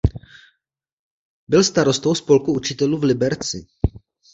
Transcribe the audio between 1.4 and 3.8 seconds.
Byl starostou spolku učitelů v Liberci.